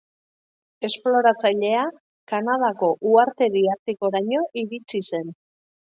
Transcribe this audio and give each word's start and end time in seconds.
Esploratzailea 0.87 1.83
Kanadako 2.33 2.91
uhartedi 3.11 3.63
artikoraino 3.77 4.43
iritsi 4.63 5.03
zen. 5.13 5.35